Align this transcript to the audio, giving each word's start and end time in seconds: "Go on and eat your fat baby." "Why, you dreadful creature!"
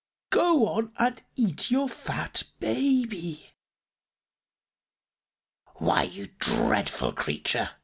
"Go 0.31 0.67
on 0.67 0.93
and 0.97 1.21
eat 1.35 1.69
your 1.69 1.87
fat 1.87 2.41
baby." 2.59 3.51
"Why, 5.75 6.01
you 6.01 6.29
dreadful 6.39 7.11
creature!" 7.13 7.69